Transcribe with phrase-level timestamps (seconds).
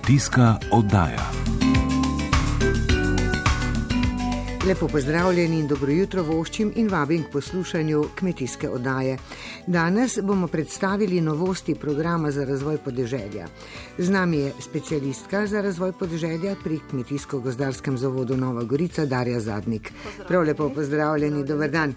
[0.00, 1.49] Kmetijska oddaja.
[4.66, 9.16] Lepo pozdravljeni in dobro jutro voščim in vabim k poslušanju kmetijske oddaje.
[9.66, 13.46] Danes bomo predstavili novosti programa za razvoj podeželja.
[13.98, 19.92] Z nami je specialistka za razvoj podeželja pri Kmetijsko-gozdarskem zavodu Nova Gorica Darja Zadnik.
[20.28, 21.94] Prav lepo pozdravljeni, dober dan.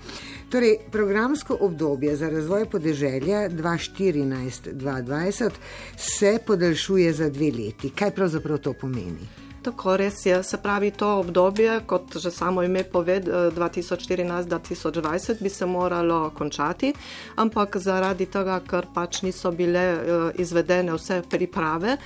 [0.49, 5.49] Torej, programsko obdobje za razvoj podeželja 2014-2020
[5.97, 7.89] se podaljšuje za dve leti.
[7.89, 9.42] Kaj pravzaprav to pomeni?
[9.63, 15.65] Tako res je, se pravi, to obdobje, kot že samo ime pove, 2014-2020 bi se
[15.65, 16.93] moralo končati,
[17.35, 19.97] ampak zaradi tega, ker pač niso bile
[20.35, 21.97] izvedene vse priprave,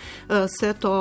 [0.60, 0.94] se to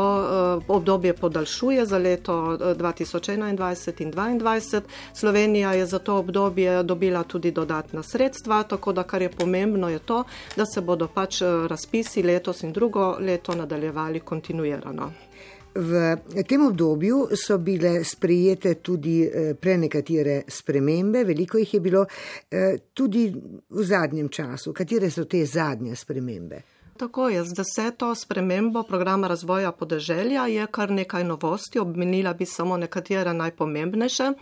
[0.68, 4.80] obdobje podaljšuje za leto 2021 in 2022.
[5.14, 9.98] Slovenija je za to obdobje dobila tudi dodatna sredstva, tako da kar je pomembno je
[9.98, 10.24] to,
[10.56, 15.12] da se bodo pač razpisi letos in drugo leto nadaljevali kontinuirano.
[15.76, 16.16] V
[16.48, 19.18] tem obdobju so bile sprejete tudi
[19.60, 22.06] prenekatere spremembe, veliko jih je bilo
[22.94, 23.26] tudi
[23.68, 24.72] v zadnjem času.
[24.72, 26.62] Katere so te zadnje spremembe?
[26.96, 32.76] Tako je, z deseto spremembo programa razvoja podeželja je kar nekaj novosti, obmenila bi samo
[32.76, 34.32] nekatere najpomembnejše.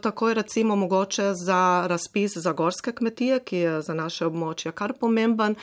[0.00, 4.92] Tako je recimo mogoče za razpis za gorske kmetije, ki je za naše območje kar
[5.00, 5.54] pomemben,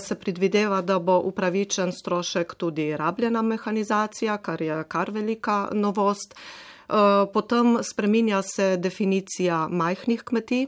[0.00, 6.34] se predvideva, da bo upravičen strošek tudi rabljena mehanizacija, kar je kar velika novost.
[7.32, 10.66] Potem spreminja se definicija majhnih kmetij.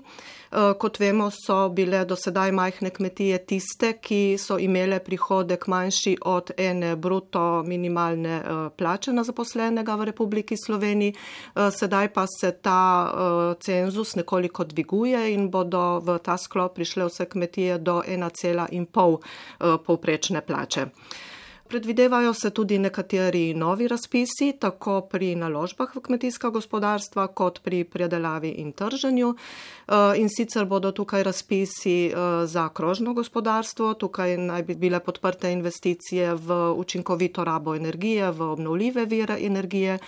[0.78, 6.50] Kot vemo, so bile do sedaj majhne kmetije tiste, ki so imele prihodek manjši od
[6.56, 8.40] ene bruto minimalne
[8.76, 11.14] plače na zaposlenega v Republiki Sloveniji.
[11.52, 17.78] Sedaj pa se ta cenzus nekoliko dviguje in bodo v ta sklop prišle vse kmetije
[17.78, 20.86] do 1,5 povprečne plače.
[21.68, 28.54] Predvidevajo se tudi nekateri novi razpisi, tako pri naložbah v kmetijska gospodarstva, kot pri predelavi
[28.62, 29.34] in trženju.
[30.16, 32.12] In sicer bodo tukaj razpisi
[32.44, 39.04] za krožno gospodarstvo, tukaj naj bi bile podprte investicije v učinkovito rabo energije, v obnovljive
[39.04, 39.98] vire energije,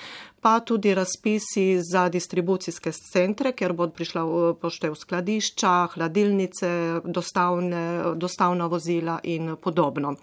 [0.40, 4.24] pa tudi razpisi za distribucijske centre, kjer bodo prišla
[4.60, 6.70] poštev skladišča, hladilnice,
[7.04, 10.16] dostavne, dostavna vozila in podobno.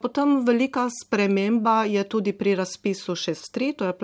[0.00, 3.94] Potem velika sprememba je tudi pri razpisu 6.3, to je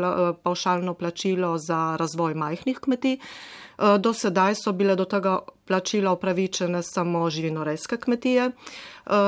[0.43, 3.17] pavšalno plačilo za razvoj majhnih kmetij.
[3.99, 8.51] Do sedaj so bile do tega plačila upravičene samo živinorejske kmetije.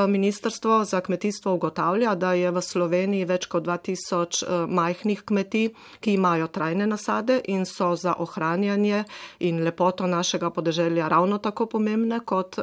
[0.09, 5.69] Ministrstvo za kmetijstvo ugotavlja, da je v Sloveniji več kot 2000 majhnih kmetij,
[6.01, 9.05] ki imajo trajne nasade in so za ohranjanje
[9.39, 12.59] in lepoto našega podeželja ravno tako pomembne kot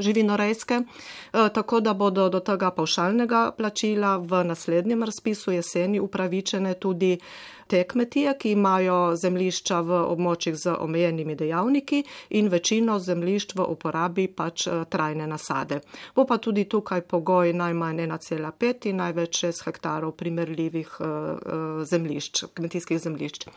[0.00, 0.80] živinorejske.
[1.32, 7.18] Tako da bodo do tega pavšalnega plačila v naslednjem razpisu jeseni upravičene tudi
[7.66, 13.15] te kmetije, ki imajo zemljišča v območjih z omejenimi dejavniki in večino zemljišč
[13.56, 15.80] v uporabi pač trajne nasade.
[16.14, 20.96] Bo pa tudi tukaj pogoj najmanj 1,5 in največ 6 hektarov primerljivih
[21.84, 23.48] zemljišč, kmetijskih zemljišč.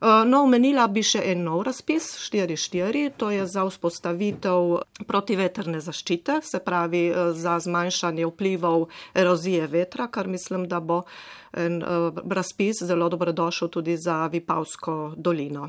[0.00, 4.76] No, omenila bi še en nov razpis, 4.4, to je za vzpostavitev
[5.10, 8.86] protiveterne zaščite, se pravi za zmanjšanje vplivov
[9.18, 11.02] erozije vetra, kar mislim, da bo
[11.50, 11.82] en
[12.30, 15.66] razpis zelo dobrodošel tudi za Vipavsko dolino.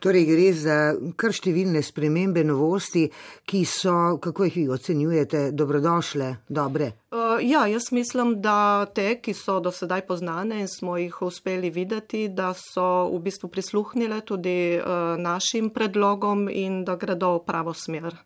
[0.00, 0.76] Torej gre za
[1.16, 3.06] kar številne spremembe, novosti,
[3.44, 6.92] ki so, kako jih vi ocenjujete, dobrodošle, dobre?
[7.40, 12.28] Ja, jaz mislim, da te, ki so do sedaj poznane in smo jih uspeli videti,
[12.28, 14.80] da so v bistvu prisluhnile tudi
[15.18, 18.16] našim predlogom in da gredo v pravo smer.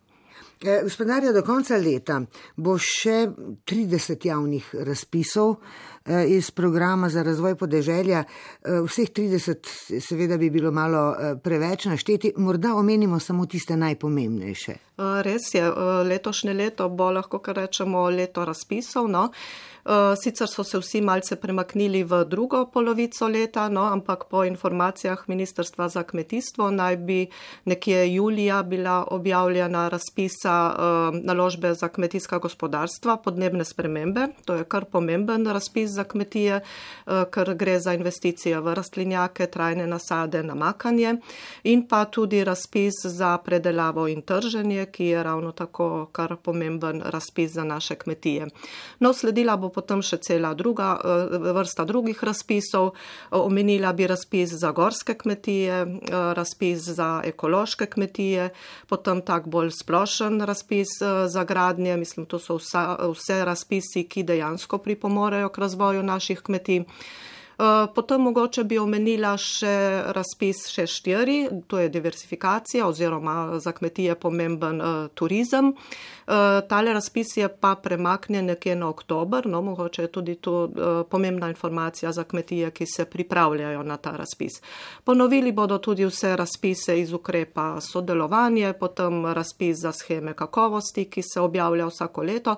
[0.83, 2.21] Gospodarja, do konca leta
[2.57, 3.27] bo še
[3.69, 5.57] 30 javnih razpisov
[6.29, 8.25] iz programa za razvoj podeželja.
[8.65, 14.77] Vseh 30 seveda bi bilo malo preveč našteti, morda omenimo samo tiste najpomembnejše.
[14.97, 15.65] Res je,
[16.07, 19.31] letošnje leto bo lahko kar rečemo leto razpisov, no.
[20.17, 25.89] Sicer so se vsi malce premaknili v drugo polovico leta, no, ampak po informacijah Ministrstva
[25.89, 27.27] za kmetijstvo naj bi
[27.65, 30.55] nekje julija bila objavljena razpisa
[31.13, 34.29] naložbe za kmetijska gospodarstva, podnebne spremembe.
[34.45, 36.61] To je kar pomemben razpis za kmetije,
[37.31, 41.17] ker gre za investicije v rastlinjake, trajne nasade, namakanje
[41.65, 47.03] in pa tudi razpis za predelavo in trženje, podeželje, ki je ravno tako kar pomemben
[47.05, 48.49] razpis za naše kmetije.
[49.01, 51.01] No, sledila bo potem še cela druga
[51.55, 52.95] vrsta drugih razpisov.
[53.31, 58.51] Omenila bi razpis za gorske kmetije, razpis za ekološke kmetije,
[58.89, 60.89] potem tak bolj splošen razpis
[61.27, 61.97] za gradnje.
[61.97, 66.85] Mislim, to so vsa, vse razpisi, ki dejansko pripomorejo k razvoju naših kmetij.
[67.59, 71.37] Eh, potem mogoče bi omenila še razpis še štiri,
[71.71, 75.71] to je diversifikacija oziroma za kmetije pomemben uh, turizem.
[75.71, 80.55] Uh, tale razpis je pa premaknjen nekje na oktober, no mogoče je tudi to
[81.11, 84.59] pomembna informacija za kmetije, ki se pripravljajo na ta razpis.
[85.05, 91.41] Ponovili bodo tudi vse razpise iz ukrepa sodelovanje, potem razpis za scheme kakovosti, ki se
[91.41, 92.57] objavlja vsako leto,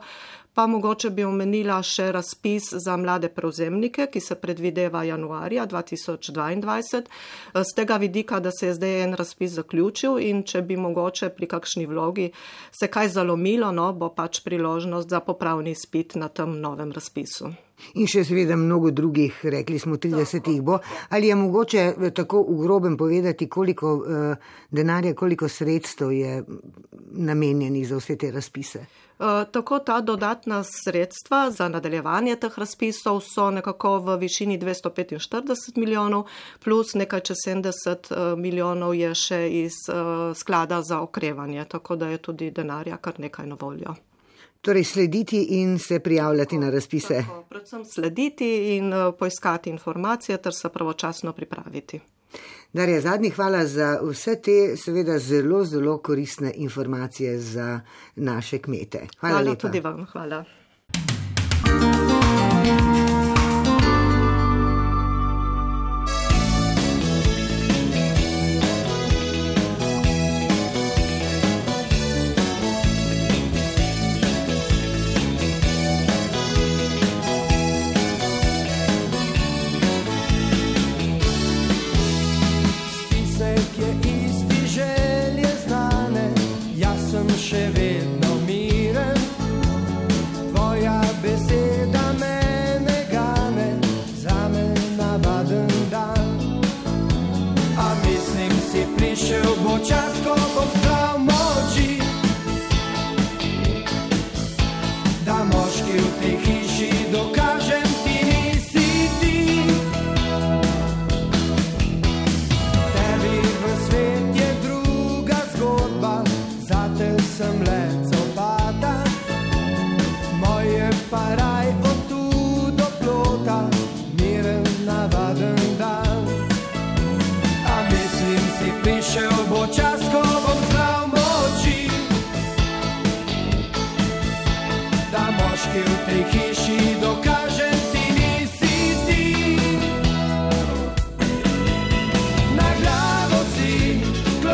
[0.56, 7.02] Pa mogoče bi omenila še razpis za mlade prevzemnike, ki se predvideva januarja 2022.
[7.60, 11.50] Z tega vidika, da se je zdaj en razpis zaključil in če bi mogoče pri
[11.52, 12.30] kakšni vlogi
[12.72, 17.52] se kaj zalomilo, no, bo pač priložnost za popravni spit na tem novem razpisu.
[17.94, 20.78] In še seveda mnogo drugih, rekli smo 30 jih bo.
[21.10, 26.44] Ali je mogoče eh, tako v grobem povedati, koliko uh, denarja, koliko sredstev je
[27.12, 28.86] namenjenih za vse te razpise?
[29.18, 36.26] Uh, tako ta dodatna sredstva za nadaljevanje teh razpisov so nekako v višini 245 milijonov,
[36.64, 42.08] plus nekaj čez 70 uh, milijonov je še iz uh, sklada za okrevanje, tako da
[42.12, 43.96] je tudi denarja kar nekaj na voljo.
[44.60, 47.14] Torej, slediti in se prijavljati na razpise.
[47.14, 52.00] Tako, predvsem slediti in uh, poiskati informacije ter se pravočasno pripraviti.
[52.72, 57.80] Darja, zadnji hvala za vse te, seveda, zelo, zelo koristne informacije za
[58.16, 59.06] naše kmete.
[59.20, 59.60] Hvala, hvala lepa.
[59.60, 60.06] tudi vam.
[60.12, 60.44] Hvala.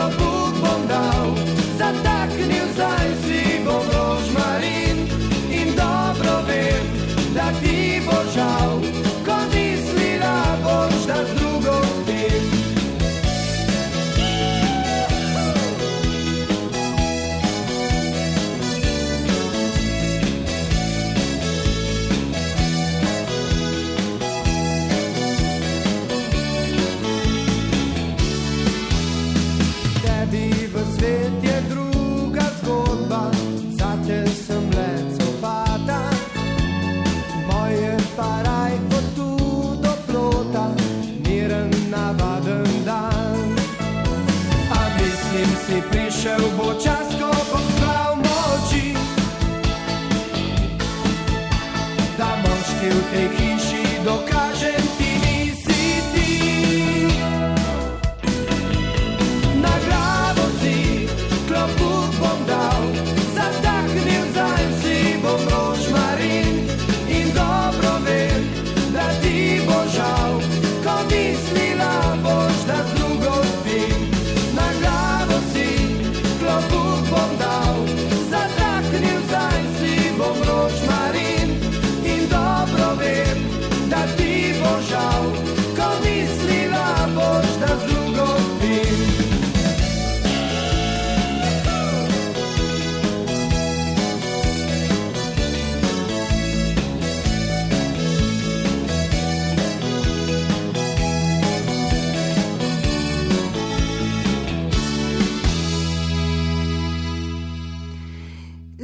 [0.02, 0.31] Europa.
[46.23, 48.95] Prešel bo čas, ko bom plav moči,
[52.14, 54.51] da moški v tej hiši dokaže.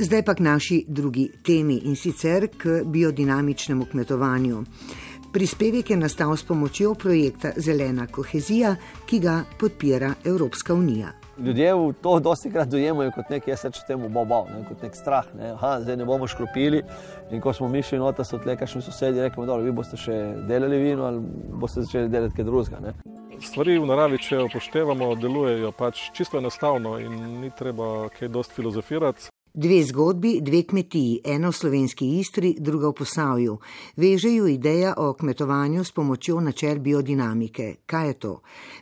[0.08, 4.62] Zdaj pa k naši drugi temi in sicer k biodinamičnemu kmetovanju.
[5.32, 11.12] Prispevek je nastal s pomočjo projekta Zelena kohezija, ki ga podpira Evropska unija.
[11.38, 11.72] Ljudje
[12.02, 15.28] to dosti krat dojemajo kot nekaj, jaz rečem temu bobo, ne, kot nek strah.
[15.36, 15.50] Ne.
[15.50, 16.82] Aha, zdaj ne bomo škropili.
[17.30, 20.16] In ko smo mi šli nota, so tle kakšni sosedje rekli, da vi boste še
[20.48, 21.20] delali vino ali
[21.60, 22.94] boste začeli delati kaj drugega.
[23.44, 29.36] Stvari v naravi, če upoštevamo, delujejo pač čisto enostavno in ni treba kaj dosti filozofirati.
[29.54, 33.54] Dve zgodbi, dve kmetiji, ena v slovenski Istri, druga v Posavju,
[33.96, 37.74] vežejo ideja o kmetovanju s pomočjo načel biodinamike.
[37.86, 38.32] Kaj je to?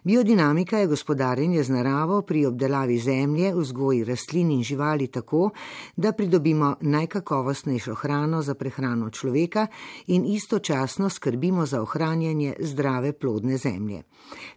[0.05, 5.51] Biodinamika je gospodarjenje z naravo pri obdelavi zemlje, vzgoji rastlin in živali tako,
[5.97, 9.67] da pridobimo najkakovostnejšo hrano za prehrano človeka
[10.07, 14.03] in istočasno skrbimo za ohranjanje zdrave plodne zemlje.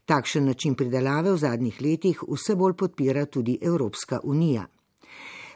[0.06, 4.66] Takšen način pridelave v zadnjih letih vse bolj podpira tudi Evropska unija.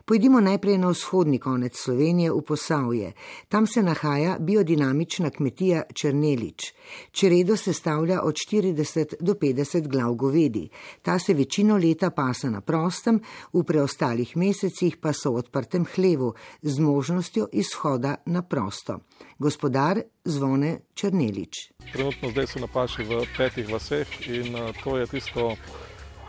[0.05, 3.11] Pojdimo najprej na vzhodni konec Slovenije v Posavje.
[3.47, 6.73] Tam se nahaja biodinamična kmetija Črnelič.
[7.11, 10.69] Čredo se stavlja od 40 do 50 glav govedi.
[11.01, 13.21] Ta se večino leta pasa na prostem,
[13.53, 18.99] v preostalih mesecih pa so v odprtem hlevu z možnostjo izhoda na prosto.
[19.39, 21.71] Gospodar zvone Črnelič.
[21.93, 25.55] Trenutno zdaj so napaši v petih vaseh in eh, to je tisto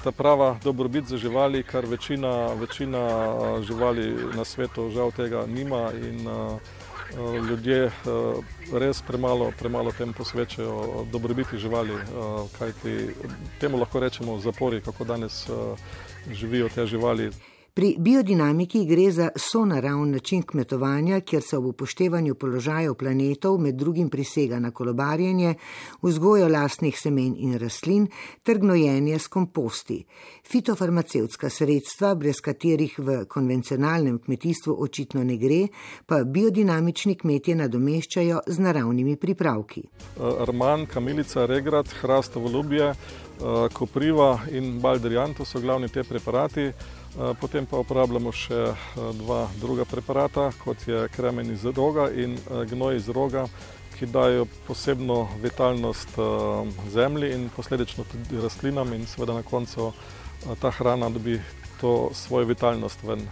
[0.04, 3.08] ta prava dobrobit za živali, kar večina, večina
[3.62, 6.28] živali na svetu žal tega nima in
[7.49, 7.90] ljudje
[8.73, 11.96] res premalo, premalo tem posvečajo dobrobiti živali,
[12.58, 13.14] kajti
[13.61, 15.46] temu lahko rečemo zapori, kako danes
[16.30, 17.30] živijo te živali.
[17.75, 24.11] Pri biodinamiki gre za sonaravn način kmetovanja, kjer se ob upoštevanju položajev planetov med drugim
[24.11, 25.54] prisega na kolobarjenje,
[26.02, 28.07] vzgojo lastnih semen in rastlin
[28.43, 30.04] ter gnojenje s komposti.
[30.50, 35.66] Fitofarmacevtska sredstva, brez katerih v konvencionalnem kmetijstvu očitno ne gre,
[36.07, 39.83] pa biodinamični kmetje nadomeščajo z naravnimi pripravki.
[40.47, 42.95] Arman, kamilica, regrat, hrastovo lubje,
[43.72, 46.72] kopriva in balderijan, to so glavni te preparati.
[47.14, 52.34] Eh, potem pa uporabljamo še eh, dva druga preparata, kot je kremen iz roga in
[52.34, 53.44] eh, gnoj iz roga,
[53.94, 56.16] ki dajo posebno vitalnost
[56.90, 59.92] zemlji in posledično tudi rastlinam in seveda na koncu
[60.58, 61.38] ta hrana dobi
[61.80, 63.22] to svojo vitalnost ven.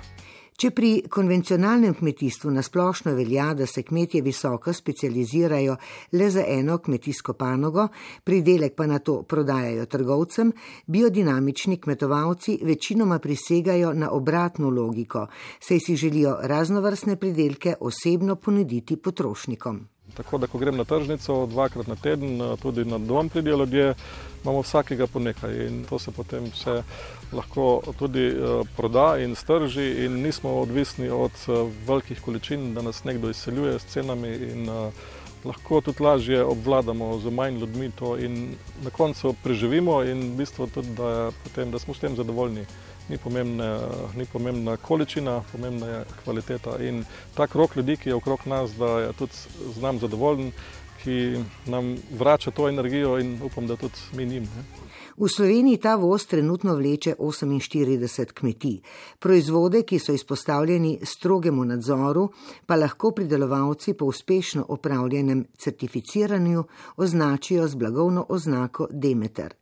[0.63, 5.75] Če pri konvencionalnem kmetijstvu nasplošno velja, da se kmetje visoko specializirajo
[6.15, 7.89] le za eno kmetijsko panogo,
[8.23, 10.53] pridelek pa na to prodajajo trgovcem,
[10.87, 15.27] biodinamični kmetovalci večinoma prisegajo na obratno logiko,
[15.59, 19.83] saj si želijo raznovrstne pridelke osebno ponuditi potrošnikom.
[20.15, 23.95] Tako da, ko grem na tržnico dvakrat na teden, tudi na dom pridijo ljudje,
[24.43, 26.83] imamo vsakega po nekaj in to se potem vse
[27.33, 33.05] lahko tudi uh, proda in strži in nismo odvisni od uh, velikih količin, da nas
[33.05, 34.69] nekdo izseljuje s cenami in
[35.45, 40.67] lahko tudi lažje obvladamo z manj ljudmi to in na koncu preživimo in v bistvu
[40.67, 42.67] tudi, da, potem, da smo s tem zadovoljni.
[43.13, 43.81] Ni pomembna,
[44.17, 47.05] ni pomembna količina, pomembna je kvaliteta in
[47.35, 49.33] ta krok ljudi, ki je okrog nas, da je tudi
[49.75, 50.53] z nami zadovoljen,
[51.03, 54.49] ki nam vrača to energijo in upam, da tudi mi njim.
[54.57, 54.65] Ne.
[55.17, 58.81] V Sloveniji ta voz trenutno vleče 48 kmetij.
[59.19, 62.31] Proizvode, ki so izpostavljeni strogemu nadzoru,
[62.67, 66.65] pa lahko pridelovalci po uspešno opravljenem certificiranju
[66.97, 69.62] označijo z blagovno oznako Demeter.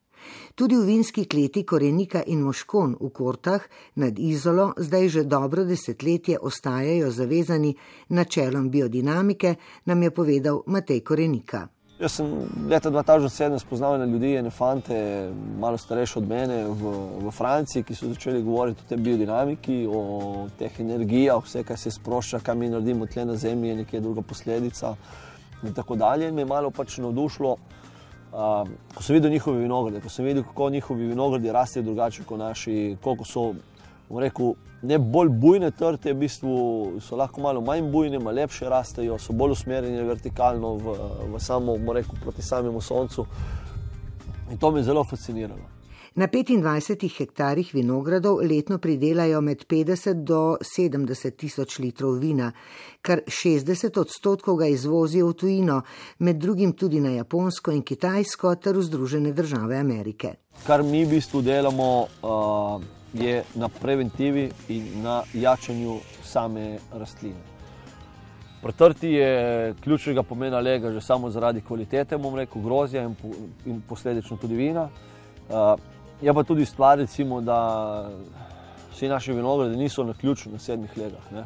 [0.54, 3.62] Tudi v vinski kleti Korenika in Moškon v Kortah
[3.94, 7.74] nad Izolo zdaj že dobro desetletje ostajajo zavezani
[8.08, 11.68] načelom biodinamike, nam je povedal Matej Korenika.
[12.00, 12.26] Jaz sem
[12.68, 16.92] leta 2007 spoznal na ljudi, ene fante, malo starejše od mene v,
[17.26, 21.92] v Franciji, ki so začeli govoriti o tej biodinamiki, o teh energijah, vse, kar se
[21.92, 24.94] sprošča, kaj mi naredimo tle na zemlji, je nekaj druga posledica.
[25.62, 26.32] In tako dalje.
[26.32, 27.89] Me je malo pač navdušilo, uh,
[28.30, 32.96] ko sem videl njihove vinograde, ko sem videl, kako njihovi vinogradi rastejo drugače kot naši,
[33.02, 33.54] koliko so,
[34.10, 36.52] rekel, ne bolj bujne trte, v bistvu
[37.00, 40.96] so lahko malo manj bujne, malo lepše rastejo, so bolj usmerjene vertikalno v,
[41.34, 43.26] v samo, rekel, proti samemu soncu.
[44.50, 45.79] In to me je zelo fasciniralo.
[46.14, 52.52] Na 25 hektarjih vinogradov letno pridelajo med 50 do 70 tisoč litrov vina,
[53.02, 55.82] kar 60 odstotkov ga izvozijo v tujino,
[56.18, 60.34] med drugim tudi na Japonsko in Kitajsko ter v Združene države Amerike.
[60.66, 61.92] Kar mi v bistvu delamo.
[62.22, 67.42] Uh je na preventivi in na jačanju same rastline.
[68.62, 73.28] Pretrti je ključnega pomena lega že samo zaradi kvalitete, bom rekel, grozja in, po,
[73.66, 74.88] in posledično tudi vina.
[75.48, 75.80] Uh,
[76.22, 78.10] je pa tudi stvar, recimo, da
[78.92, 81.32] vsi naši vinogradi niso na ključu na sedmih legah.
[81.32, 81.44] Ne?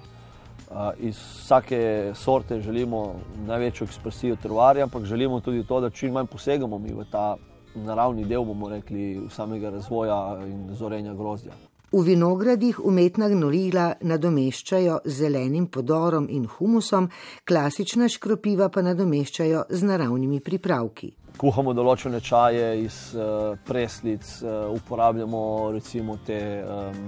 [0.99, 3.14] Iz vsake sorte želimo
[3.47, 7.37] največjo ekspresijo tervarja, ampak želimo tudi to, da čim manj posegamo mi v ta
[7.75, 11.52] naravni del, bomo rekli, samega razvoja in zorenja grozdja.
[11.93, 17.07] V vinogradih umetna gnojila nadomeščajo z zelenim podorom in humusom,
[17.47, 21.12] klasična škropiva pa nadomeščajo z naravnimi pripravki.
[21.35, 25.41] Kuhamo določene čaje iz uh, preslic, uh, uporabljamo
[25.75, 27.00] recimo te, um,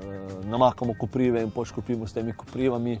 [0.00, 2.96] uh, namakamo koprive in poškropimo s temi koprivami.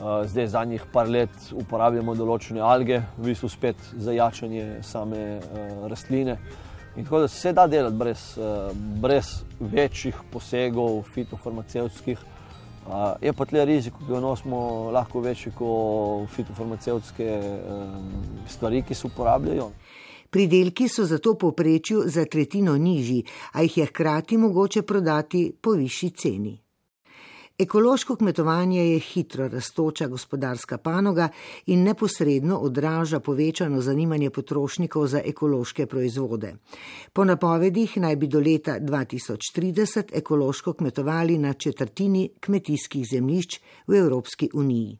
[0.00, 5.84] Uh, zdaj, zadnjih par let uporabljamo določene alge, v bistvu spet za jačanje same uh,
[5.92, 6.38] rastline.
[6.96, 8.72] In tako da se da delati brez, uh,
[9.04, 12.24] brez večjih posegov, fitofarmacevtskih.
[12.88, 18.10] Uh, je pa tle rizik, ki ga nosimo, lahko večji kot fitofarmacevtske um,
[18.48, 19.68] stvari, ki se uporabljajo.
[20.30, 25.72] Pridelki so zato po prečju za tretjino nižji, a jih je hkrati mogoče prodati po
[25.72, 26.60] višji ceni.
[27.60, 31.28] Ekološko kmetovanje je hitro raztoča gospodarska panoga
[31.66, 36.54] in neposredno odraža povečano zanimanje potrošnikov za ekološke proizvode.
[37.12, 44.50] Po napovedih naj bi do leta 2030 ekološko kmetovali na četrtini kmetijskih zemljišč v Evropski
[44.54, 44.98] uniji.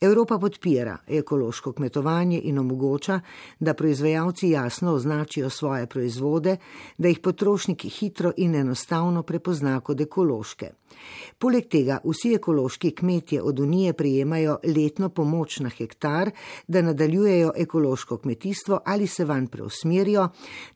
[0.00, 3.20] Evropa podpira ekološko kmetovanje in omogoča,
[3.60, 6.56] da proizvajalci jasno označijo svoje proizvode,
[6.98, 10.70] da jih potrošniki hitro in enostavno prepozna kot ekološke.
[11.38, 16.30] Poleg tega vsi ekološki kmetje od Unije prijemajo letno pomoč na hektar,
[16.68, 20.28] da nadaljujejo ekološko kmetijstvo ali se van preusmerijo,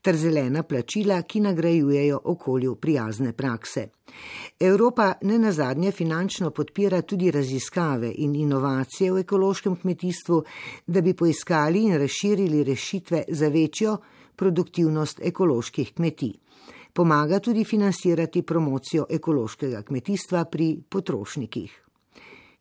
[0.03, 3.89] ter zelena plačila, ki nagrajujejo okolju prijazne prakse.
[4.61, 10.43] Evropa ne nazadnje finančno podpira tudi raziskave in inovacije v ekološkem kmetijstvu,
[10.87, 13.97] da bi poiskali in razširili rešitve za večjo
[14.37, 16.33] produktivnost ekoloških kmetij.
[16.93, 21.85] Pomaga tudi financirati promocijo ekološkega kmetijstva pri potrošnikih.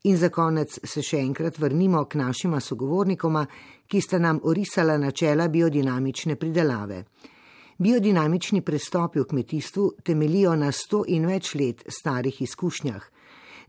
[0.02, 3.44] In za konec se še enkrat vrnimo k našima sogovornikoma,
[3.86, 7.04] ki sta nam orisala načela biodinamične pridelave.
[7.78, 13.04] Biodinamični prestopi v kmetijstvu temelijo na sto in več let starih izkušnjah.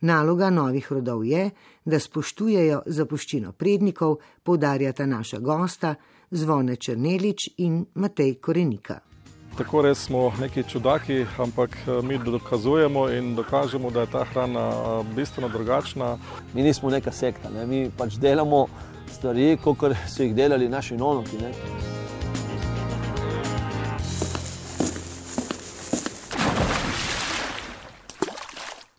[0.01, 1.49] Naloga novih rodov je,
[1.85, 5.95] da spoštujejo zapuščino prednikov, poudarjata naša gosta
[6.31, 9.10] Zvone Črnelič in Matej Korenika.
[9.57, 14.69] Tako res smo neki čudaki, ampak eh, mi dokazujemo in dokažemo, da je ta hrana
[14.69, 16.17] eh, bistveno drugačna.
[16.53, 17.65] Mi nismo neka sekta, ne?
[17.65, 18.67] mi pač delamo
[19.13, 21.37] stvari, kot so jih delali naši nonoki.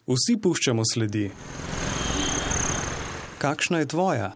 [0.07, 1.31] Vsi puščamo sledi.
[3.39, 4.33] Kakšna je tvoja?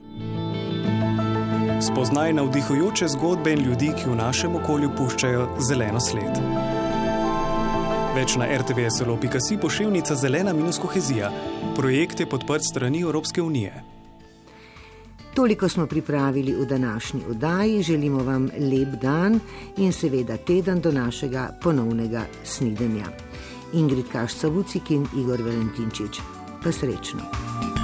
[1.81, 6.39] Spoznaj navdihujoče zgodbe in ljudi, ki v našem okolju puščajo zeleno sled.
[8.17, 11.29] Več na rtvslo.si pošiljnica zelena minus kohezija.
[11.77, 13.85] Projekt je podprt strani Evropske unije.
[15.35, 19.41] Toliko smo pripravili v današnji oddaji, želimo vam lep dan
[19.77, 23.13] in seveda teden do našega ponovnega snidenja.
[23.73, 26.21] Ingrid Kašca Vucik in Igor Valentinčič.
[26.65, 27.76] Pa srečno!